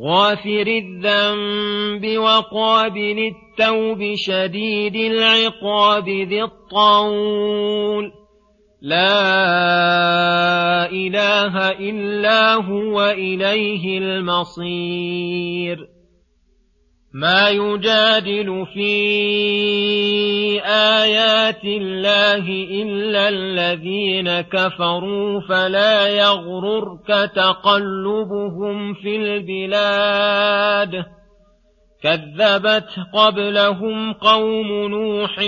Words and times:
غافر 0.00 0.66
الذنب 0.66 2.18
وقابل 2.18 3.32
التوب 3.32 4.14
شديد 4.14 4.96
العقاب 4.96 6.08
ذي 6.08 6.42
الطول. 6.42 8.12
لا 8.82 9.30
إله 10.90 11.70
إلا 11.70 12.54
هو 12.54 13.02
اليه 13.10 13.98
المصير. 13.98 15.93
ما 17.14 17.48
يجادل 17.48 18.66
في 18.74 18.90
آيات 20.64 21.64
الله 21.64 22.48
إلا 22.82 23.28
الذين 23.28 24.40
كفروا 24.40 25.40
فلا 25.40 26.08
يغررك 26.08 27.30
تقلبهم 27.34 28.94
في 28.94 29.16
البلاد. 29.16 31.04
كذبت 32.02 32.90
قبلهم 33.14 34.12
قوم 34.12 34.66
نوح 34.66 35.38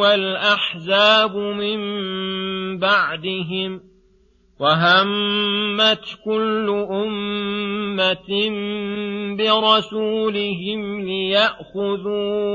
والأحزاب 0.00 1.36
من 1.36 1.78
بعدهم 2.78 3.89
وهمت 4.60 6.04
كل 6.24 6.86
امه 6.90 8.30
برسولهم 9.36 11.00
لياخذوه 11.00 12.50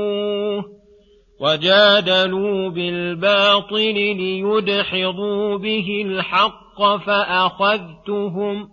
وجادلوا 1.40 2.68
بالباطل 2.68 3.94
ليدحضوا 3.94 5.58
به 5.58 6.02
الحق 6.06 6.96
فاخذتهم 7.06 8.68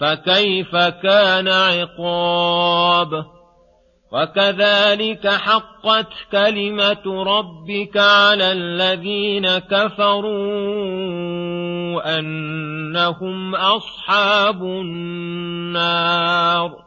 فكيف 0.00 0.76
كان 0.76 1.48
عقاب 1.48 3.24
وكذلك 4.12 5.28
حقت 5.28 6.12
كلمه 6.32 7.24
ربك 7.24 7.96
على 7.96 8.52
الذين 8.52 9.58
كفروا 9.58 10.64
انهم 12.00 13.54
اصحاب 13.54 14.62
النار 14.62 16.84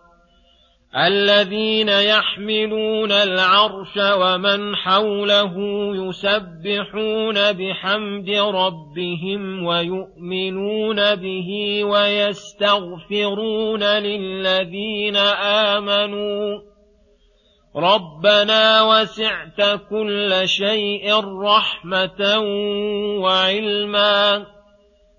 الذين 0.96 1.90
يحملون 1.90 3.12
العرش 3.12 3.98
ومن 3.98 4.76
حوله 4.76 5.54
يسبحون 5.96 7.52
بحمد 7.52 8.30
ربهم 8.30 9.66
ويؤمنون 9.66 11.16
به 11.16 11.82
ويستغفرون 11.84 13.84
للذين 13.84 15.16
امنوا 15.76 16.60
ربنا 17.76 18.82
وسعت 18.82 19.80
كل 19.90 20.42
شيء 20.46 21.14
رحمه 21.42 22.38
وعلما 23.20 24.46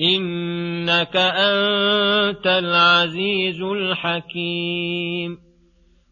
إنك 0.00 1.16
أنت 1.16 2.46
العزيز 2.46 3.62
الحكيم. 3.62 5.38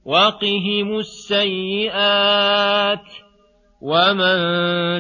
وقهم 0.04 0.98
السيئات 0.98 3.04
ومن 3.80 4.36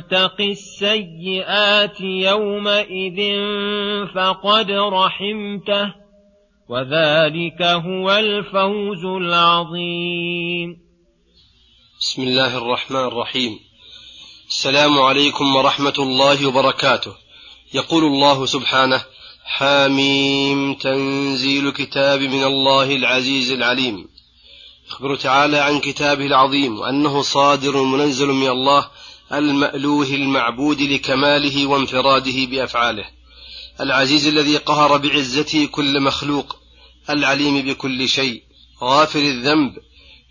تق 0.08 0.40
السيئات 0.40 2.00
يومئذ 2.00 3.36
فقد 4.14 4.70
رحمته 4.70 5.94
وذلك 6.68 7.62
هو 7.62 8.10
الفوز 8.10 9.04
العظيم. 9.04 10.76
بسم 12.00 12.22
الله 12.22 12.58
الرحمن 12.58 13.04
الرحيم. 13.04 13.58
السلام 14.48 14.98
عليكم 14.98 15.56
ورحمة 15.56 15.94
الله 15.98 16.48
وبركاته. 16.48 17.21
يقول 17.74 18.04
الله 18.04 18.46
سبحانه 18.46 19.02
حاميم 19.44 20.74
تنزيل 20.74 21.70
كتاب 21.70 22.20
من 22.20 22.44
الله 22.44 22.96
العزيز 22.96 23.50
العليم. 23.50 24.08
يخبر 24.88 25.16
تعالى 25.16 25.58
عن 25.58 25.80
كتابه 25.80 26.26
العظيم 26.26 26.78
وأنه 26.78 27.22
صادر 27.22 27.82
منزل 27.82 28.26
من 28.26 28.48
الله 28.48 28.88
المألوه 29.32 30.06
المعبود 30.06 30.82
لكماله 30.82 31.66
وانفراده 31.66 32.44
بأفعاله. 32.44 33.04
العزيز 33.80 34.26
الذي 34.26 34.56
قهر 34.56 34.96
بعزته 34.96 35.66
كل 35.66 36.00
مخلوق 36.00 36.56
العليم 37.10 37.62
بكل 37.62 38.08
شيء 38.08 38.42
غافر 38.82 39.20
الذنب 39.20 39.72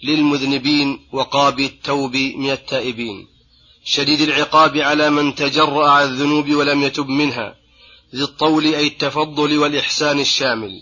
للمذنبين 0.04 1.00
وقابل 1.12 1.64
التوب 1.64 2.16
من 2.16 2.52
التائبين. 2.52 3.31
شديد 3.86 4.22
العقاب 4.22 4.78
على 4.78 5.10
من 5.10 5.36
تجرأ 5.36 5.90
على 5.90 6.06
الذنوب 6.06 6.52
ولم 6.52 6.84
يتب 6.84 7.08
منها 7.10 7.56
ذي 8.16 8.24
الطول 8.24 8.66
أي 8.66 8.88
التفضل 8.88 9.58
والإحسان 9.58 10.20
الشامل. 10.20 10.82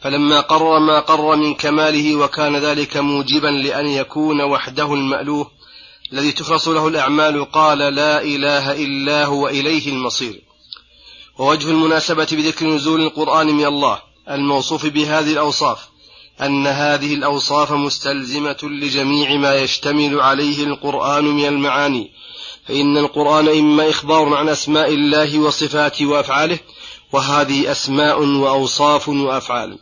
فلما 0.00 0.40
قرر 0.40 0.78
ما 0.78 1.00
قرر 1.00 1.36
من 1.36 1.54
كماله 1.54 2.16
وكان 2.16 2.56
ذلك 2.56 2.96
موجبا 2.96 3.48
لأن 3.48 3.86
يكون 3.86 4.40
وحده 4.40 4.94
المألوه 4.94 5.50
الذي 6.12 6.32
تخلص 6.32 6.68
له 6.68 6.88
الأعمال 6.88 7.50
قال 7.50 7.78
لا 7.78 8.22
إله 8.22 8.72
إلا 8.72 9.24
هو 9.24 9.48
إليه 9.48 9.88
المصير. 9.88 10.42
ووجه 11.38 11.70
المناسبة 11.70 12.28
بذكر 12.32 12.66
نزول 12.66 13.00
القرآن 13.00 13.46
من 13.46 13.66
الله 13.66 14.02
الموصوف 14.30 14.86
بهذه 14.86 15.32
الأوصاف 15.32 15.88
أن 16.40 16.66
هذه 16.66 17.14
الأوصاف 17.14 17.72
مستلزمة 17.72 18.58
لجميع 18.62 19.36
ما 19.36 19.54
يشتمل 19.54 20.20
عليه 20.20 20.64
القرآن 20.64 21.24
من 21.24 21.44
المعاني 21.44 22.10
فإن 22.66 22.98
القرآن 22.98 23.48
إما 23.48 23.90
إخبار 23.90 24.34
عن 24.34 24.48
أسماء 24.48 24.94
الله 24.94 25.38
وصفاته 25.38 26.06
وأفعاله 26.06 26.58
وهذه 27.12 27.70
أسماء 27.72 28.22
وأوصاف 28.22 29.08
وأفعال 29.08 29.78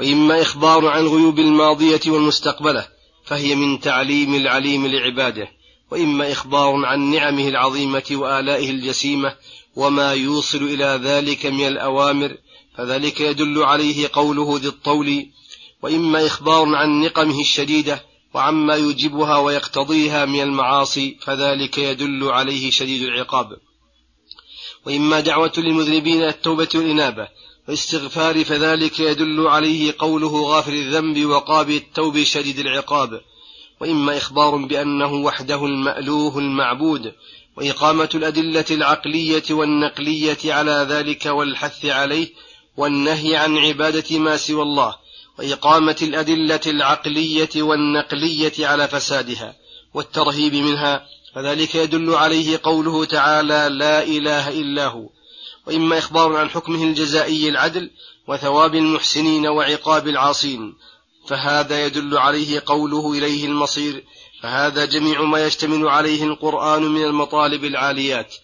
وإما 0.00 0.42
إخبار 0.42 0.86
عن 0.86 1.06
غيوب 1.06 1.38
الماضية 1.38 2.00
والمستقبلة 2.06 2.88
فهي 3.24 3.54
من 3.54 3.80
تعليم 3.80 4.34
العليم 4.34 4.86
لعباده 4.86 5.48
وإما 5.90 6.32
إخبار 6.32 6.84
عن 6.84 7.10
نعمه 7.10 7.48
العظيمة 7.48 8.02
وآلائه 8.10 8.70
الجسيمة 8.70 9.34
وما 9.76 10.12
يوصل 10.12 10.62
إلى 10.62 11.00
ذلك 11.02 11.46
من 11.46 11.66
الأوامر 11.66 12.36
فذلك 12.76 13.20
يدل 13.20 13.62
عليه 13.62 14.10
قوله 14.12 14.58
ذي 14.58 14.68
الطول 14.68 15.26
وإما 15.82 16.26
إخبار 16.26 16.74
عن 16.74 17.00
نقمه 17.00 17.40
الشديدة 17.40 18.04
وعما 18.34 18.74
يوجبها 18.74 19.36
ويقتضيها 19.36 20.24
من 20.24 20.40
المعاصي 20.40 21.16
فذلك 21.20 21.78
يدل 21.78 22.24
عليه 22.24 22.70
شديد 22.70 23.02
العقاب. 23.02 23.56
وإما 24.86 25.20
دعوة 25.20 25.52
للمذنبين 25.56 26.22
التوبة 26.22 26.68
والإنابة 26.74 27.28
والاستغفار 27.68 28.44
فذلك 28.44 29.00
يدل 29.00 29.46
عليه 29.46 29.94
قوله 29.98 30.42
غافر 30.42 30.72
الذنب 30.72 31.24
وقابل 31.24 31.74
التوب 31.74 32.22
شديد 32.22 32.58
العقاب. 32.58 33.20
وإما 33.80 34.16
إخبار 34.16 34.56
بأنه 34.56 35.14
وحده 35.14 35.66
المألوه 35.66 36.38
المعبود 36.38 37.12
وإقامة 37.56 38.08
الأدلة 38.14 38.64
العقلية 38.70 39.42
والنقلية 39.50 40.38
على 40.44 40.86
ذلك 40.90 41.26
والحث 41.26 41.86
عليه 41.86 42.28
والنهي 42.76 43.36
عن 43.36 43.58
عبادة 43.58 44.18
ما 44.18 44.36
سوى 44.36 44.62
الله 44.62 44.96
وإقامة 45.38 45.96
الأدلة 46.02 46.60
العقلية 46.66 47.50
والنقلية 47.56 48.66
على 48.66 48.88
فسادها 48.88 49.54
والترهيب 49.94 50.54
منها 50.54 51.06
فذلك 51.34 51.74
يدل 51.74 52.14
عليه 52.14 52.60
قوله 52.62 53.04
تعالى 53.04 53.68
لا 53.70 54.02
إله 54.02 54.48
إلا 54.48 54.86
هو 54.86 55.08
وإما 55.66 55.98
إخبار 55.98 56.36
عن 56.36 56.50
حكمه 56.50 56.84
الجزائي 56.84 57.48
العدل 57.48 57.90
وثواب 58.28 58.74
المحسنين 58.74 59.46
وعقاب 59.46 60.08
العاصين 60.08 60.74
فهذا 61.26 61.86
يدل 61.86 62.18
عليه 62.18 62.62
قوله 62.66 63.12
إليه 63.12 63.46
المصير 63.46 64.04
فهذا 64.42 64.84
جميع 64.84 65.22
ما 65.22 65.46
يشتمل 65.46 65.88
عليه 65.88 66.24
القرآن 66.24 66.82
من 66.82 67.04
المطالب 67.04 67.64
العاليات 67.64 68.34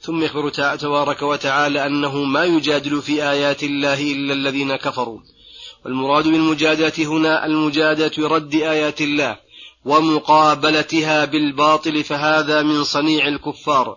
ثم 0.00 0.24
يخبر 0.24 0.48
تبارك 0.76 1.22
وتعالى 1.22 1.86
أنه 1.86 2.24
ما 2.24 2.44
يجادل 2.44 3.02
في 3.02 3.22
آيات 3.30 3.62
الله 3.62 4.12
إلا 4.12 4.32
الذين 4.32 4.76
كفروا. 4.76 5.20
والمراد 5.84 6.24
بالمجادلة 6.24 6.92
هنا 6.98 7.46
المجادلة 7.46 8.28
رد 8.28 8.54
آيات 8.54 9.00
الله 9.00 9.36
ومقابلتها 9.84 11.24
بالباطل 11.24 12.04
فهذا 12.04 12.62
من 12.62 12.84
صنيع 12.84 13.28
الكفار. 13.28 13.96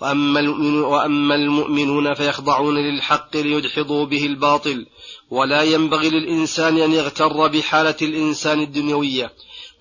وأما, 0.00 0.40
وأما 0.86 1.34
المؤمنون 1.34 2.14
فيخضعون 2.14 2.74
للحق 2.74 3.36
ليدحضوا 3.36 4.06
به 4.06 4.26
الباطل. 4.26 4.86
ولا 5.30 5.62
ينبغي 5.62 6.10
للإنسان 6.10 6.78
أن 6.78 6.92
يغتر 6.92 7.46
بحالة 7.46 7.96
الإنسان 8.02 8.60
الدنيوية. 8.60 9.32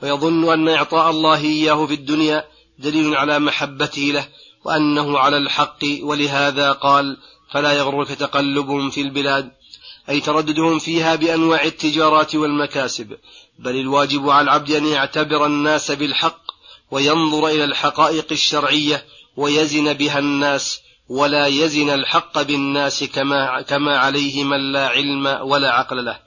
ويظن 0.04 0.54
أن 0.54 0.70
إعطاء 0.70 1.10
الله 1.10 1.42
إياه 1.42 1.86
في 1.86 1.94
الدنيا 1.94 2.46
دليل 2.80 3.16
على 3.16 3.40
محبته 3.40 4.02
له 4.02 4.28
وأنه 4.66 5.20
على 5.20 5.38
الحق. 5.38 5.80
ولهذا 6.02 6.72
قال 6.72 7.18
فلا 7.52 7.74
يغرك 7.74 8.08
تقلبهم 8.08 8.90
في 8.90 9.02
البلاد 9.02 9.52
أي 10.10 10.20
ترددهم 10.20 10.80
فيها 10.80 11.16
بأنواع 11.16 11.64
التجارات 11.64 12.36
والمكاسب 12.36 13.18
بل 13.60 13.76
الواجب 13.76 14.30
على 14.30 14.44
العبد 14.44 14.72
أن 14.72 14.86
يعتبر 14.86 15.46
الناس 15.46 15.92
بالحق 15.92 16.42
وينظر 16.92 17.48
إلى 17.48 17.64
الحقائق 17.64 18.26
الشرعية 18.32 19.06
ويزن 19.38 19.94
بها 19.94 20.20
الناس 20.20 20.80
ولا 21.10 21.48
يزن 21.48 21.90
الحق 21.90 22.42
بالناس 22.42 23.04
كما, 23.04 23.62
كما 23.62 23.98
عليه 23.98 24.44
من 24.44 24.72
لا 24.72 24.88
علم 24.88 25.26
ولا 25.26 25.72
عقل 25.72 26.06
له. 26.06 26.20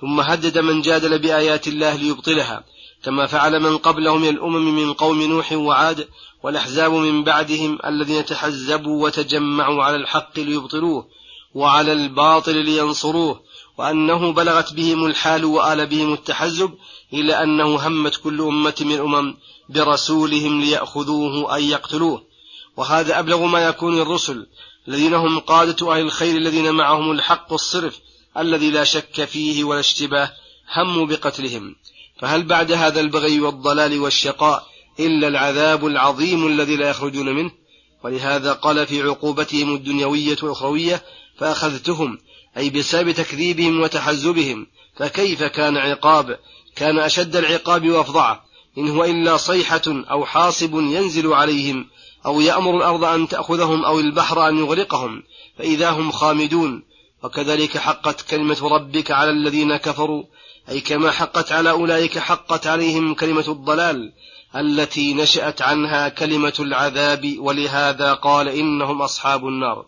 ثم 0.00 0.20
هدد 0.20 0.58
من 0.58 0.82
جادل 0.82 1.18
بآيات 1.18 1.68
الله 1.68 1.96
ليبطلها 1.96 2.64
كما 3.04 3.26
فعل 3.26 3.60
من 3.60 3.78
قبله 3.78 4.16
من 4.16 4.28
الأمم 4.28 4.74
من 4.76 4.92
قوم 4.92 5.22
نوح 5.22 5.52
وعاد 5.52 6.08
والأحزاب 6.42 6.92
من 6.92 7.24
بعدهم 7.24 7.78
الذين 7.86 8.24
تحزبوا 8.24 9.04
وتجمعوا 9.04 9.84
على 9.84 9.96
الحق 9.96 10.38
ليبطلوه. 10.38 11.08
وعلى 11.58 11.92
الباطل 11.92 12.56
لينصروه 12.64 13.40
وأنه 13.78 14.32
بلغت 14.32 14.72
بهم 14.72 15.06
الحال 15.06 15.44
وآل 15.44 15.86
بهم 15.86 16.12
التحزب 16.12 16.74
إلى 17.12 17.42
أنه 17.42 17.86
همت 17.86 18.16
كل 18.16 18.40
أمة 18.40 18.74
من 18.80 18.92
الأمم 18.92 19.34
برسولهم 19.68 20.60
ليأخذوه 20.60 21.54
أي 21.54 21.68
يقتلوه. 21.68 22.22
وهذا 22.76 23.18
أبلغ 23.18 23.44
ما 23.44 23.58
يكون 23.66 24.00
الرسل 24.00 24.46
الذين 24.88 25.14
هم 25.14 25.38
قادة 25.38 25.92
أهل 25.92 26.00
الخير 26.00 26.36
الذين 26.36 26.70
معهم 26.70 27.10
الحق 27.10 27.52
الصرف 27.52 27.98
الذي 28.38 28.70
لا 28.70 28.84
شك 28.84 29.24
فيه 29.24 29.64
ولا 29.64 29.80
اشتباه 29.80 30.32
هموا 30.76 31.06
بقتلهم. 31.06 31.76
فهل 32.20 32.42
بعد 32.42 32.72
هذا 32.72 33.00
البغي 33.00 33.40
والضلال 33.40 34.00
والشقاء 34.00 34.66
إلا 35.00 35.28
العذاب 35.28 35.86
العظيم 35.86 36.46
الذي 36.46 36.76
لا 36.76 36.90
يخرجون 36.90 37.28
منه؟ 37.34 37.50
ولهذا 38.04 38.52
قال 38.52 38.86
في 38.86 39.02
عقوبتهم 39.02 39.74
الدنيوية 39.74 40.36
والأخروية 40.42 41.02
فأخذتهم 41.38 42.18
أي 42.56 42.70
بسبب 42.70 43.10
تكذيبهم 43.10 43.80
وتحزبهم 43.80 44.66
فكيف 44.96 45.42
كان 45.42 45.76
عقاب؟ 45.76 46.38
كان 46.76 46.98
أشد 46.98 47.36
العقاب 47.36 47.88
وأفظعه 47.88 48.44
إن 48.78 48.88
هو 48.88 49.04
إلا 49.04 49.36
صيحة 49.36 49.82
أو 49.86 50.24
حاصب 50.24 50.74
ينزل 50.74 51.32
عليهم 51.32 51.86
أو 52.26 52.40
يأمر 52.40 52.76
الأرض 52.76 53.04
أن 53.04 53.28
تأخذهم 53.28 53.84
أو 53.84 54.00
البحر 54.00 54.48
أن 54.48 54.58
يغرقهم 54.58 55.22
فإذا 55.58 55.90
هم 55.90 56.10
خامدون. 56.10 56.82
وكذلك 57.22 57.78
حقت 57.78 58.20
كلمة 58.20 58.68
ربك 58.68 59.10
على 59.10 59.30
الذين 59.30 59.76
كفروا 59.76 60.24
أي 60.68 60.80
كما 60.80 61.10
حقت 61.10 61.52
على 61.52 61.70
أولئك 61.70 62.18
حقت 62.18 62.66
عليهم 62.66 63.14
كلمة 63.14 63.44
الضلال 63.48 64.12
التي 64.56 65.14
نشأت 65.14 65.62
عنها 65.62 66.08
كلمة 66.08 66.52
العذاب 66.60 67.36
ولهذا 67.38 68.14
قال 68.14 68.48
إنهم 68.48 69.02
أصحاب 69.02 69.48
النار. 69.48 69.86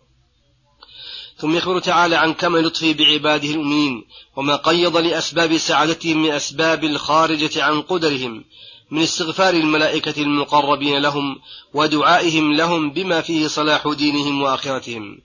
ثم 1.40 1.56
يخبر 1.56 1.78
تعالى 1.78 2.16
عن 2.16 2.34
كمال 2.34 2.66
لطفه 2.66 2.92
بعباده 2.92 3.48
المؤمنين 3.48 4.04
وما 4.36 4.56
قيض 4.56 4.96
لأسباب 4.96 5.56
سعادتهم 5.56 6.22
من 6.22 6.30
أسباب 6.30 6.84
الخارجة 6.84 7.64
عن 7.64 7.82
قدرهم 7.82 8.44
من 8.90 9.02
استغفار 9.02 9.54
الملائكة 9.54 10.22
المقربين 10.22 11.02
لهم 11.02 11.40
ودعائهم 11.74 12.52
لهم 12.52 12.90
بما 12.90 13.20
فيه 13.20 13.46
صلاح 13.46 13.88
دينهم 13.88 14.42
وآخرتهم. 14.42 15.18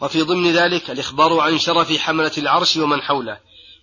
وفي 0.00 0.22
ضمن 0.22 0.52
ذلك 0.52 0.90
الإخبار 0.90 1.40
عن 1.40 1.58
شرف 1.58 1.96
حملة 1.98 2.32
العرش 2.38 2.76
ومن 2.76 3.02
حوله 3.02 3.38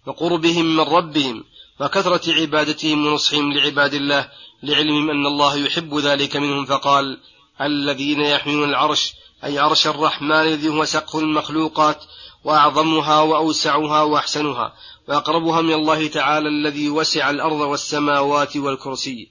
وقربهم 0.06 0.66
من 0.66 0.84
ربهم 0.84 1.44
وكثرة 1.80 2.34
عبادتهم 2.34 3.08
ونصحهم 3.08 3.54
لعباد 3.54 3.94
الله 3.94 4.30
لعلمهم 4.64 5.10
أن 5.10 5.26
الله 5.26 5.58
يحب 5.58 5.98
ذلك 5.98 6.36
منهم 6.36 6.66
فقال 6.66 7.18
الذين 7.62 8.22
يحملون 8.22 8.70
العرش 8.70 9.14
أي 9.45 9.59
عرش 9.59 9.88
الرحمن 9.88 10.31
الذي 10.31 10.69
هو 10.69 10.86
سقف 10.86 11.15
المخلوقات 11.15 12.03
وأعظمها 12.44 13.21
وأوسعها 13.21 14.01
وأحسنها 14.01 14.74
وأقربها 15.07 15.62
من 15.62 15.74
الله 15.74 16.07
تعالى 16.07 16.50
الذي 16.50 16.89
وسع 16.89 17.30
الأرض 17.30 17.59
والسماوات 17.59 18.57
والكرسي. 18.57 19.27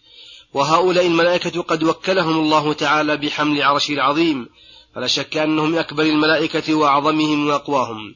وهؤلاء 0.54 1.06
الملائكة 1.06 1.62
قد 1.62 1.82
وكلهم 1.82 2.38
الله 2.38 2.72
تعالى 2.72 3.16
بحمل 3.16 3.62
عرشه 3.62 3.92
العظيم 3.92 4.48
فلا 4.94 5.06
شك 5.06 5.36
أنهم 5.36 5.78
أكبر 5.78 6.02
الملائكة 6.02 6.74
وأعظمهم 6.74 7.46
وأقواهم. 7.46 8.14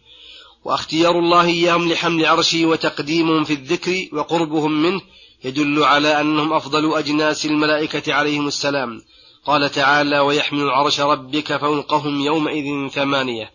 واختيار 0.64 1.18
الله 1.18 1.44
إياهم 1.44 1.88
لحمل 1.92 2.26
عرشه 2.26 2.66
وتقديمهم 2.66 3.44
في 3.44 3.52
الذكر 3.52 4.08
وقربهم 4.12 4.82
منه 4.82 5.00
يدل 5.44 5.84
على 5.84 6.20
أنهم 6.20 6.52
أفضل 6.52 6.98
أجناس 6.98 7.46
الملائكة 7.46 8.14
عليهم 8.14 8.46
السلام. 8.48 9.02
قال 9.46 9.70
تعالى 9.70 10.18
ويحمل 10.18 10.70
عرش 10.70 11.00
ربك 11.00 11.56
فوقهم 11.56 12.20
يومئذ 12.20 12.88
ثمانية. 12.88 13.50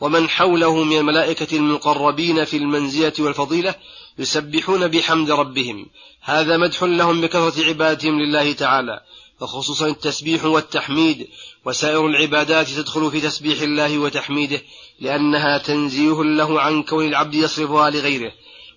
ومن 0.00 0.28
حوله 0.28 0.84
من 0.84 0.96
الملائكة 0.96 1.56
المقربين 1.56 2.44
في 2.44 2.56
المنزلة 2.56 3.12
والفضيلة 3.18 3.74
يسبحون 4.18 4.88
بحمد 4.88 5.30
ربهم. 5.30 5.86
هذا 6.20 6.56
مدح 6.56 6.82
لهم 6.82 7.20
بكثرة 7.20 7.64
عبادتهم 7.64 8.20
لله 8.20 8.52
تعالى 8.52 9.00
وخصوصا 9.40 9.86
التسبيح 9.86 10.44
والتحميد. 10.44 11.28
وسائر 11.64 12.06
العبادات 12.06 12.68
تدخل 12.68 13.10
في 13.10 13.20
تسبيح 13.20 13.60
الله 13.60 13.98
وتحميده 13.98 14.62
لأنها 15.00 15.58
تنزيه 15.58 16.22
له 16.22 16.60
عن 16.60 16.82
كون 16.82 17.06
العبد 17.06 17.34
يصرفها 17.34 17.90
لغيره. 17.90 18.32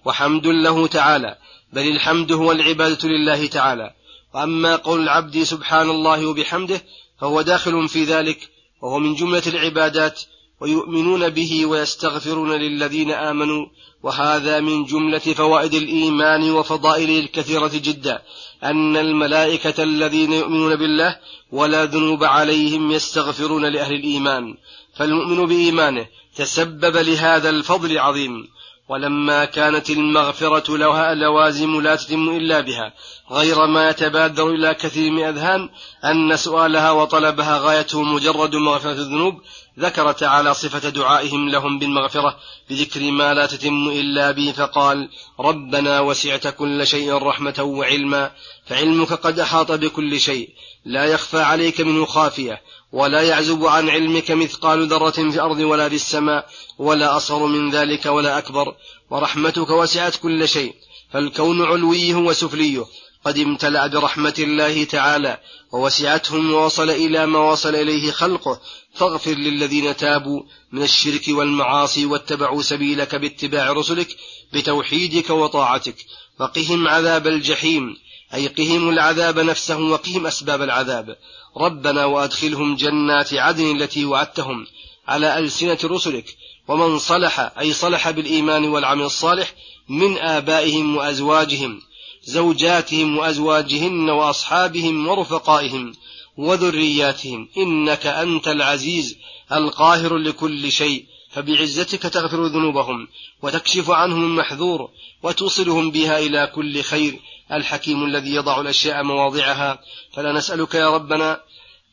وحمد 0.05 0.48
له 0.48 0.88
تعالى 0.88 1.38
بل 1.74 1.88
الحمد 1.88 2.31
هو 2.31 2.51
العبادة 2.51 3.10
لله 3.10 3.48
تعالى. 3.48 3.93
وأما 4.33 4.75
قول 4.75 5.01
العبد 5.01 5.43
سبحان 5.43 5.89
الله 5.89 6.25
وبحمده 6.25 6.81
فهو 7.21 7.41
داخل 7.41 7.89
في 7.89 8.03
ذلك 8.03 8.50
وهو 8.81 9.00
من 9.00 9.15
جملة 9.15 9.43
العبادات 9.47 10.21
ويؤمنون 10.59 11.29
به 11.29 11.65
ويستغفرون 11.65 12.51
للذين 12.51 13.11
آمنوا 13.11 13.65
وهذا 14.03 14.59
من 14.59 14.85
جملة 14.85 15.19
فوائد 15.19 15.73
الإيمان 15.73 16.51
وفضائله 16.51 17.19
الكثيرة 17.19 17.71
جدا 17.73 18.21
أن 18.63 18.97
الملائكة 18.97 19.83
الذين 19.83 20.33
يؤمنون 20.33 20.75
بالله 20.75 21.19
ولا 21.51 21.85
ذنوب 21.85 22.23
عليهم 22.23 22.91
يستغفرون 22.91 23.65
لأهل 23.65 23.93
الإيمان 23.95 24.57
فالمؤمن 24.95 25.45
بإيمانه 25.45 26.07
تسبب 26.35 26.97
لهذا 26.97 27.50
الفضل 27.50 27.91
العظيم. 27.91 28.47
ولما 28.91 29.45
كانت 29.45 29.89
المغفرة 29.89 30.77
لها 30.77 31.13
لوازم 31.13 31.81
لا 31.81 31.95
تتم 31.95 32.29
إلا 32.29 32.60
بها 32.60 32.93
غير 33.31 33.67
ما 33.67 33.89
يتبادر 33.89 34.50
إلى 34.50 34.74
كثير 34.74 35.12
من 35.12 35.24
أذهان 35.24 35.69
أن 36.05 36.38
سؤالها 36.38 36.91
وطلبها 36.91 37.57
غايته 37.57 38.03
مجرد 38.03 38.55
مغفرة 38.55 38.91
الذنوب 38.91 39.41
ذكر 39.79 40.12
تعالى 40.12 40.53
صفة 40.53 40.89
دعائهم 40.89 41.50
لهم 41.50 41.79
بالمغفرة 41.79 42.38
بذكر 42.69 43.12
ما 43.12 43.33
لا 43.33 43.45
تتم 43.45 43.89
إلا 43.89 44.31
به 44.31 44.51
فقال 44.51 45.10
ربنا 45.39 46.00
وسعت 46.00 46.48
كل 46.48 46.88
شيء 46.88 47.13
رحمة 47.13 47.63
وعلما 47.63 48.31
فعلمك 48.65 49.13
قد 49.13 49.39
أحاط 49.39 49.71
بكل 49.71 50.19
شيء 50.19 50.50
لا 50.85 51.05
يخفى 51.05 51.39
عليك 51.39 51.81
منه 51.81 52.05
خافية 52.05 52.61
ولا 52.91 53.21
يعزب 53.21 53.65
عن 53.65 53.89
علمك 53.89 54.31
مثقال 54.31 54.88
ذرة 54.88 55.11
في 55.11 55.35
الأرض 55.35 55.59
ولا 55.59 55.89
في 55.89 55.95
السماء 55.95 56.50
ولا 56.77 57.17
أصغر 57.17 57.45
من 57.45 57.71
ذلك 57.71 58.05
ولا 58.05 58.38
أكبر. 58.38 58.75
ورحمتك 59.09 59.69
وسعت 59.69 60.15
كل 60.15 60.47
شيء 60.47 60.75
فالكون 61.11 61.61
علويه 61.61 62.15
وسفليه 62.15 62.85
قد 63.25 63.39
امتلأ 63.39 63.88
برحمة 63.88 64.33
الله 64.39 64.83
تعالى 64.83 65.38
ووسعتهم 65.71 66.53
ووصل 66.53 66.89
إلى 66.89 67.25
ما 67.25 67.39
وصل 67.51 67.75
إليه 67.75 68.11
خلقه. 68.11 68.59
فاغفر 68.93 69.31
للذين 69.31 69.97
تابوا 69.97 70.41
من 70.71 70.83
الشرك 70.83 71.23
والمعاصي 71.27 72.05
واتبعوا 72.05 72.61
سبيلك 72.61 73.15
باتباع 73.15 73.71
رسلك 73.71 74.07
بتوحيدك 74.53 75.29
وطاعتك 75.29 75.95
وقهم 76.39 76.88
عذاب 76.88 77.27
الجحيم. 77.27 77.95
أي 78.33 78.47
قهم 78.47 78.89
العذاب 78.89 79.39
نفسه 79.39 79.79
وقهم 79.79 80.27
أسباب 80.27 80.61
العذاب. 80.61 81.17
ربنا 81.57 82.05
وأدخلهم 82.05 82.75
جنات 82.75 83.33
عدن 83.33 83.81
التي 83.81 84.05
وعدتهم 84.05 84.67
على 85.07 85.39
ألسنة 85.39 85.77
رسلك. 85.83 86.38
ومن 86.67 87.00
صلح 87.00 87.51
أي 87.59 87.73
صلح 87.73 88.09
بالإيمان 88.09 88.65
والعمل 88.65 89.05
الصالح 89.05 89.53
من 89.89 90.17
آبائهم 90.17 90.97
وأزواجهم 90.97 91.81
زوجاتهم 92.23 93.17
وأزواجهن 93.17 94.09
وأصحابهم 94.09 95.07
ورفقائهم 95.07 95.93
وذرياتهم. 96.38 97.50
إنك 97.57 98.05
أنت 98.05 98.47
العزيز 98.47 99.17
القاهر 99.51 100.17
لكل 100.17 100.71
شيء. 100.71 101.05
فبعزتك 101.31 102.01
تغفر 102.01 102.45
ذنوبهم 102.45 103.07
وتكشف 103.41 103.89
عنهم 103.89 104.23
المحذور 104.23 104.89
وتوصلهم 105.23 105.91
بها 105.91 106.19
إلى 106.19 106.51
كل 106.55 106.81
خير. 106.81 107.19
الحكيم 107.53 108.05
الذي 108.05 108.36
يضع 108.36 108.62
الأشياء 108.62 109.03
مواضعها. 109.03 109.79
فلا 110.13 110.31
نسألك 110.31 110.75
يا 110.75 110.89
ربنا 110.89 111.41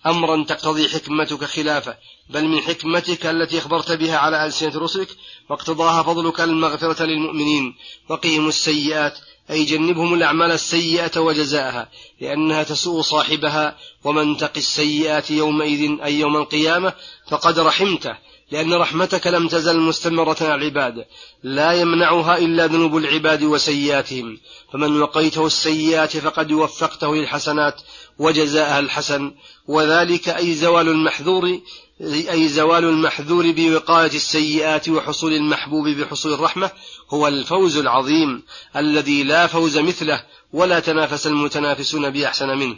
أمرا 0.06 0.44
تقتضي 0.44 0.88
حكمتك 0.88 1.44
خلافه 1.44 1.96
بل 2.30 2.44
من 2.44 2.60
حكمتك 2.60 3.26
التي 3.26 3.58
أخبرت 3.58 3.92
بها 3.92 4.18
على 4.18 4.46
ألسنة 4.46 4.78
رسلك 4.78 5.08
واقتضاها 5.50 6.02
فضلك 6.02 6.40
المغفرة 6.40 7.04
للمؤمنين 7.04 7.74
وقهم 8.08 8.48
السيئات 8.48 9.18
أي 9.50 9.64
جنبهم 9.64 10.14
الأعمال 10.14 10.50
السيئة 10.50 11.20
وجزاءها 11.20 11.88
لأنها 12.20 12.62
تسوء 12.62 13.02
صاحبها 13.02 13.76
ومن 14.04 14.36
تق 14.36 14.52
السيئات 14.56 15.30
يومئذ 15.30 16.00
أي 16.04 16.20
يوم 16.20 16.36
القيامة 16.36 16.92
فقد 17.30 17.58
رحمته 17.58 18.16
لأن 18.50 18.74
رحمتك 18.74 19.26
لم 19.26 19.48
تزل 19.48 19.80
مستمرة 19.80 20.36
على 20.40 20.54
العباد 20.54 21.04
لا 21.42 21.72
يمنعها 21.72 22.38
إلا 22.38 22.66
ذنوب 22.66 22.96
العباد 22.96 23.42
وسيئاتهم 23.42 24.38
فمن 24.72 25.02
وقيته 25.02 25.46
السيئات 25.46 26.16
فقد 26.16 26.52
وفقته 26.52 27.14
للحسنات 27.14 27.80
وجزاءها 28.18 28.78
الحسن 28.78 29.34
وذلك 29.66 30.28
أي 30.28 30.54
زوال 30.54 30.88
المحذور 30.88 31.60
أي 32.00 32.48
زوال 32.48 32.84
المحذور 32.84 33.50
بوقاية 33.50 34.14
السيئات 34.14 34.88
وحصول 34.88 35.32
المحبوب 35.32 35.88
بحصول 35.88 36.32
الرحمة 36.32 36.70
هو 37.10 37.28
الفوز 37.28 37.76
العظيم 37.76 38.42
الذي 38.76 39.22
لا 39.22 39.46
فوز 39.46 39.78
مثله 39.78 40.22
ولا 40.52 40.80
تنافس 40.80 41.26
المتنافسون 41.26 42.10
بأحسن 42.10 42.48
منه. 42.58 42.76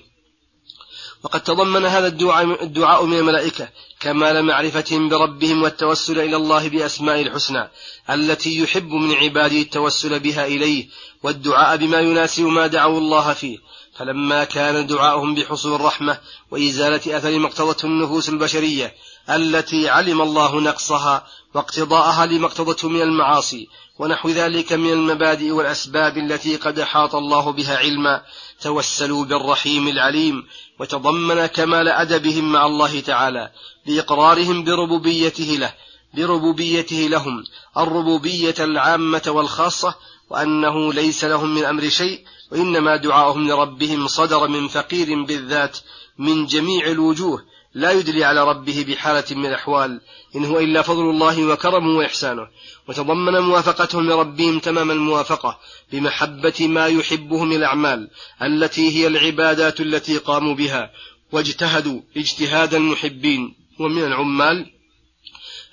وقد 1.23 1.41
تضمن 1.41 1.87
هذا 1.87 2.07
الدعاء, 2.07 2.65
الدعاء 2.65 3.05
من 3.05 3.19
الملائكة 3.19 3.69
كمال 4.01 4.43
معرفتهم 4.43 5.09
بربهم 5.09 5.63
والتوسل 5.63 6.19
إلى 6.19 6.37
الله 6.37 6.69
بأسماء 6.69 7.21
الحسنى 7.23 7.71
التي 8.11 8.59
يحب 8.59 8.93
من 8.93 9.15
عباده 9.15 9.61
التوسل 9.61 10.21
بها 10.21 10.47
إليه 10.47 10.89
والدعاء 11.23 11.77
بما 11.77 12.01
يناسب 12.01 12.45
ما 12.45 12.67
دعوا 12.67 12.99
الله 12.99 13.33
فيه. 13.33 13.59
فلما 13.97 14.45
كان 14.45 14.87
دعاؤهم 14.87 15.35
بحصول 15.35 15.75
الرحمة 15.75 16.19
وإزالة 16.51 17.19
أثر 17.19 17.39
ما 17.39 17.47
اقتضته 17.47 17.87
النفوس 17.87 18.29
البشرية 18.29 18.95
التي 19.31 19.89
علم 19.89 20.23
الله 20.23 20.61
نقصها 20.61 21.27
واقتضاءها 21.55 22.27
لما 22.27 22.47
اقتضته 22.47 22.89
من 22.89 23.03
المعاصي 23.03 23.69
ونحو 23.99 24.29
ذلك 24.29 24.73
من 24.73 24.93
المبادئ 24.93 25.51
والأسباب 25.51 26.19
التي 26.19 26.57
قد 26.57 26.79
أحاط 26.79 27.15
الله 27.15 27.53
بها 27.53 27.77
علما. 27.77 28.23
توسلوا 28.61 29.25
بالرحيم 29.25 29.89
العليم 29.89 30.47
وتضمن 30.79 31.47
كمال 31.47 31.89
أدبهم 31.89 32.53
مع 32.53 32.67
الله 32.67 33.01
تعالى 33.01 33.51
بإقرارهم 33.87 34.65
بربوبيته 34.65 35.45
له 35.45 35.75
بربوبيته 36.15 36.97
لهم 36.97 37.45
الربوبية 37.77 38.55
العامة 38.59 39.23
والخاصة 39.27 39.95
وأنه 40.31 40.93
ليس 40.93 41.25
لهم 41.25 41.55
من 41.55 41.65
أمر 41.65 41.89
شيء 41.89 42.25
وإنما 42.53 42.97
دعاؤهم 42.97 43.49
لربهم 43.49 44.07
صدر 44.07 44.49
من 44.49 44.69
فقير 44.69 45.23
بالذات 45.25 45.79
من 46.19 46.47
جميع 46.47 46.87
الوجوه 46.87 47.45
لا 47.75 47.91
يدلي 47.91 48.25
على 48.25 48.45
ربه 48.45 48.85
بحالة 48.89 49.25
من 49.31 49.47
الأحوال 49.47 50.01
إن 50.37 50.45
هو 50.45 50.59
إلا 50.59 50.83
فضل 50.83 51.11
الله 51.11 51.45
وكرمه 51.45 51.99
وإحسانه 51.99 52.49
وتضمن 52.89 53.41
موافقتهم 53.41 54.11
لربهم 54.11 54.59
تمام 54.59 54.91
الموافقة 54.91 55.59
بمحبة 55.93 56.69
ما 56.69 56.87
يحبه 56.87 57.45
من 57.45 57.57
الأعمال 57.57 58.11
التي 58.43 58.97
هي 58.97 59.07
العبادات 59.07 59.81
التي 59.81 60.19
قاموا 60.19 60.55
بها 60.55 60.91
واجتهدوا 61.33 62.01
اجتهاد 62.17 62.75
المحبين 62.75 63.55
ومن 63.79 64.03
العمال 64.05 64.73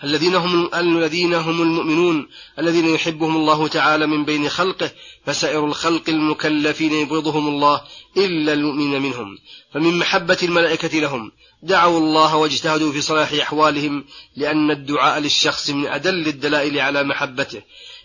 الذين 0.04 0.36
هم 0.36 0.70
الذين 0.76 1.34
هم 1.34 1.62
المؤمنون 1.62 2.28
الذين 2.60 2.96
يحبهم 2.96 3.36
الله 3.36 3.68
تعالى 3.68 4.08
من 4.08 4.26
بين 4.26 4.50
خلقه 4.50 4.92
فسائر 5.26 5.66
الخلق 5.66 6.10
المكلفين 6.10 6.94
يبغضهم 6.94 7.48
الله 7.48 7.82
إلا 8.18 8.54
المؤمن 8.54 9.02
منهم. 9.02 9.38
فمن 9.74 10.00
محبة 10.00 10.38
الملائكة 10.44 11.00
لهم 11.00 11.32
دعوا 11.64 12.00
الله 12.00 12.36
واجتهدوا 12.36 12.92
في 12.92 13.02
صلاح 13.02 13.34
أحوالهم 13.34 14.06
لأن 14.36 14.72
الدعاء 14.72 15.20
للشخص 15.20 15.70
من 15.70 15.88
أدل 15.88 16.28
الدلائل 16.28 16.80
على 16.80 17.04
محبته 17.04 17.62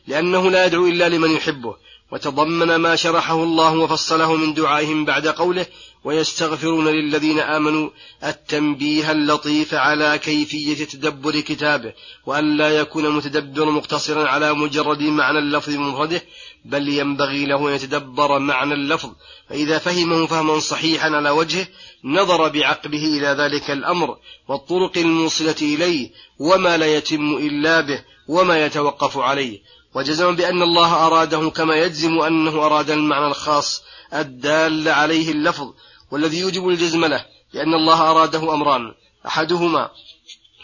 لأنه 0.07 0.51
لا 0.51 0.67
يدعو 0.67 0.87
إلا 0.87 1.09
لمن 1.09 1.31
يحبه. 1.31 1.77
وتضمن 2.13 2.77
ما 2.77 2.97
شرحه 2.97 3.43
الله 3.43 3.75
وفصله 3.79 4.37
من 4.37 4.55
دعائهم 4.55 5.05
بعد 5.05 5.29
قوله 5.29 5.67
ويستغفرون 6.05 6.89
للذين 6.89 7.39
آمنوا 7.39 7.91
التنبيه 8.25 9.11
اللطيف 9.11 9.75
على 9.75 10.19
كيفية 10.19 10.85
تدبر 10.85 11.41
كتابه 11.41 11.93
وأن 12.27 12.57
لا 12.57 12.71
يكون 12.71 13.11
متدبر 13.11 13.71
مقتصرا 13.71 14.29
على 14.29 14.53
مجرد 14.53 15.03
معنى 15.03 15.39
اللفظ 15.39 15.75
بمفرده 15.75 16.23
بل 16.65 16.89
ينبغي 16.89 17.47
له 17.47 17.69
أن 17.69 17.75
يتدبر 17.75 18.39
معنى 18.39 18.75
اللفظ. 18.75 19.11
فإذا 19.49 19.79
فهمه 19.79 20.27
فهما 20.27 20.59
صحيحا 20.59 21.11
على 21.11 21.31
وجهه 21.31 21.67
نظر 22.05 22.49
بعقله 22.49 23.05
إلى 23.19 23.27
ذلك 23.27 23.71
الأمر 23.71 24.17
والطرق 24.49 24.99
الموصلة 24.99 25.57
إليه 25.63 26.11
وما 26.39 26.77
لا 26.77 26.97
يتم 26.97 27.37
إلا 27.37 27.81
به 27.81 28.05
وما 28.29 28.67
يتوقف 28.67 29.19
عليه. 29.19 29.61
وجزم 29.95 30.37
بأن 30.37 30.63
الله 30.63 31.07
أراده 31.07 31.51
كما 31.51 31.77
يجزم 31.77 32.21
أنه 32.21 32.67
أراد 32.67 32.91
المعنى 32.91 33.27
الخاص 33.27 33.83
الدال 34.15 34.89
عليه 34.89 35.33
اللفظ 35.33 35.73
والذي 36.11 36.39
يوجب 36.39 36.69
الجزم 36.69 37.05
له 37.05 37.25
لأن 37.53 37.75
الله 37.75 38.11
أراده 38.11 38.55
أمران 38.55 38.95
أحدهما 39.27 39.91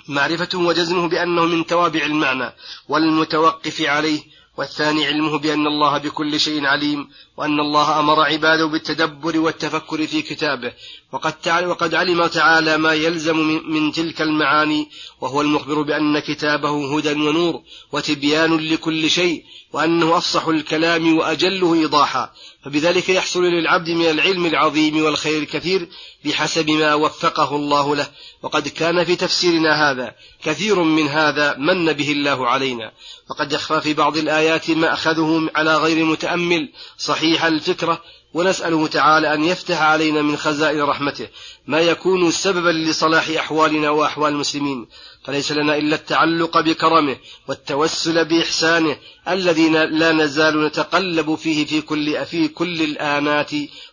معرفته 0.08 0.58
وجزمه 0.58 1.08
بأنه 1.08 1.44
من 1.44 1.66
توابع 1.66 2.02
المعنى 2.02 2.52
والمتوقف 2.88 3.80
عليه 3.80 4.20
والثاني 4.56 5.06
علمه 5.06 5.38
بأن 5.38 5.66
الله 5.66 5.98
بكل 5.98 6.40
شيء 6.40 6.66
عليم 6.66 7.08
وأن 7.38 7.60
الله 7.60 8.00
أمر 8.00 8.20
عباده 8.20 8.66
بالتدبر 8.66 9.38
والتفكر 9.38 10.06
في 10.06 10.22
كتابه. 10.22 10.72
وقد, 11.12 11.34
وقد 11.64 11.94
علم 11.94 12.26
تعالى 12.26 12.76
ما 12.76 12.94
يلزم 12.94 13.36
من 13.68 13.92
تلك 13.92 14.22
المعاني 14.22 14.88
وهو 15.20 15.40
المخبر 15.40 15.82
بأن 15.82 16.18
كتابه 16.18 16.96
هدى 16.96 17.12
ونور 17.12 17.62
وتبيان 17.92 18.56
لكل 18.56 19.10
شيء 19.10 19.44
وأنه 19.72 20.16
أفصح 20.16 20.48
الكلام 20.48 21.18
وأجله 21.18 21.74
إيضاحا. 21.74 22.30
فبذلك 22.64 23.08
يحصل 23.08 23.44
للعبد 23.44 23.90
من 23.90 24.10
العلم 24.10 24.46
العظيم 24.46 25.04
والخير 25.04 25.42
الكثير 25.42 25.88
بحسب 26.24 26.70
ما 26.70 26.94
وفقه 26.94 27.56
الله 27.56 27.96
له. 27.96 28.06
وقد 28.42 28.68
كان 28.68 29.04
في 29.04 29.16
تفسيرنا 29.16 29.90
هذا 29.90 30.14
كثير 30.42 30.82
من 30.82 31.08
هذا 31.08 31.56
من 31.58 31.92
به 31.92 32.12
الله 32.12 32.48
علينا. 32.48 32.92
وقد 33.30 33.52
يخفى 33.52 33.80
في 33.80 33.94
بعض 33.94 34.16
الآيات 34.16 34.70
ما 34.70 34.92
أخذه 34.92 35.50
على 35.54 35.76
غير 35.76 36.04
متأمل 36.04 36.68
صحيح 36.98 37.27
الفكرة 37.36 38.02
ونسأله 38.34 38.86
تعالى 38.86 39.34
أن 39.34 39.44
يفتح 39.44 39.82
علينا 39.82 40.22
من 40.22 40.36
خزائن 40.36 40.82
رحمته 40.82 41.28
ما 41.66 41.80
يكون 41.80 42.30
سببا 42.30 42.68
لصلاح 42.70 43.28
أحوالنا 43.28 43.90
وأحوال 43.90 44.32
المسلمين. 44.32 44.86
فليس 45.24 45.52
لنا 45.52 45.76
إلا 45.76 45.96
التعلق 45.96 46.60
بكرمه 46.60 47.16
والتوسل 47.48 48.24
بإحسانه 48.24 48.96
الذي 49.28 49.68
لا 49.68 50.12
نزال 50.12 50.64
نتقلب 50.66 51.34
فيه 51.34 51.66
في 51.66 51.80
كل 51.80 52.26
في 52.26 52.48
كل 52.48 52.82
الآنات 52.82 53.50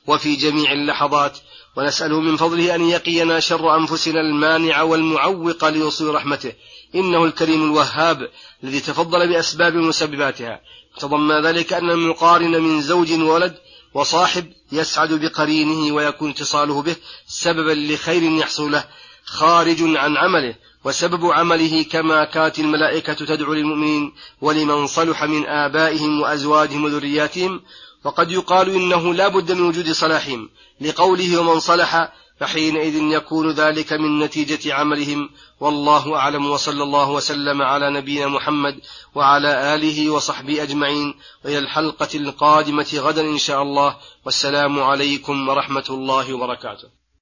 وفي 0.08 0.36
جميع 0.36 0.72
اللحظات. 0.72 1.38
ونسأله 1.78 2.20
من 2.22 2.38
فضله 2.38 2.76
أن 2.76 2.82
يقينا 2.82 3.40
شر 3.40 3.76
أنفسنا 3.76 4.22
المانع 4.22 4.82
والمعوق 4.82 5.70
لوصول 5.70 6.16
رحمته. 6.16 6.54
إنه 6.96 7.26
الكريم 7.26 7.64
الوهاب 7.64 8.30
الذي 8.64 8.80
تفضل 8.80 9.28
بأسباب 9.30 9.76
مسبباتها. 9.76 10.62
تضمن 11.00 11.46
ذلك 11.46 11.74
أن 11.74 11.90
المقارن 11.90 12.62
من 12.62 12.82
زوج 12.82 13.12
وولد 13.12 13.56
وصاحب 13.94 14.54
يسعد 14.72 15.14
بقرينه 15.14 15.96
ويكون 15.96 16.30
اتصاله 16.30 16.82
به 16.82 16.96
سببا 17.28 17.72
لخير 17.72 18.24
يحصل 18.24 18.72
له 18.72 18.84
خارج 19.26 19.82
عن 19.82 20.18
عمله. 20.18 20.56
وسبب 20.86 21.26
عمله 21.26 21.84
كما 21.84 22.26
كانت 22.26 22.60
الملائكة 22.60 23.14
تدعو 23.14 23.54
للمؤمنين 23.54 24.14
ولمن 24.42 24.88
صلح 24.88 25.24
من 25.24 25.46
آبائهم 25.46 26.22
وأزواجهم 26.22 26.84
وذرياتهم 26.84 27.62
وقد 28.04 28.32
يقال 28.32 28.70
إنه 28.70 29.14
لا 29.14 29.28
بد 29.28 29.52
من 29.52 29.62
وجود 29.62 29.92
صلاحهم 29.92 30.50
لقوله 30.82 31.40
ومن 31.40 31.60
صلح 31.60 32.12
فحينئذ 32.40 32.96
يكون 32.96 33.52
ذلك 33.52 33.94
من 33.94 34.20
نتيجة 34.20 34.74
عملهم. 34.74 35.30
والله 35.60 36.16
أعلم 36.16 36.52
وصلى 36.52 36.84
الله 36.84 37.12
وسلم 37.12 37.62
على 37.62 37.90
نبينا 37.90 38.28
محمد 38.28 38.80
وعلى 39.16 39.76
آله 39.76 40.10
وصحبه 40.10 40.64
أجمعين. 40.64 41.16
وإلى 41.46 41.60
الحلقة 41.60 42.10
القادمة 42.16 42.88
غدا 42.96 43.22
إن 43.22 43.38
شاء 43.38 43.62
الله. 43.62 43.98
والسلام 44.26 44.80
عليكم 44.80 45.50
ورحمة 45.50 45.86
الله 45.90 46.34
وبركاته. 46.34 47.05